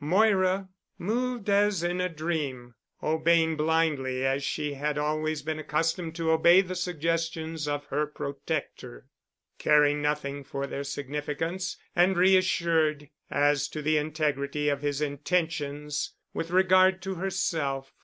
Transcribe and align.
Moira 0.03 0.67
moved 0.97 1.47
as 1.47 1.83
in 1.83 2.01
a 2.01 2.09
dream, 2.09 2.73
obeying 3.03 3.55
blindly 3.55 4.25
as 4.25 4.43
she 4.43 4.73
had 4.73 4.97
always 4.97 5.43
been 5.43 5.59
accustomed 5.59 6.15
to 6.15 6.31
obey 6.31 6.59
the 6.61 6.73
suggestions 6.73 7.67
of 7.67 7.85
her 7.85 8.07
protector, 8.07 9.05
caring 9.59 10.01
nothing 10.01 10.43
for 10.43 10.65
their 10.65 10.83
significance 10.83 11.77
and 11.95 12.17
reassured 12.17 13.11
as 13.29 13.67
to 13.67 13.83
the 13.83 13.97
integrity 13.97 14.69
of 14.69 14.81
his 14.81 15.01
intentions 15.01 16.13
with 16.33 16.49
regard 16.49 16.99
to 17.03 17.13
herself. 17.13 17.93